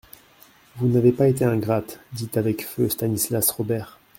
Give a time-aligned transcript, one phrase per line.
[0.77, 3.99] Vous n'avez pas été ingrate, dit avec feu Stanislas Robert.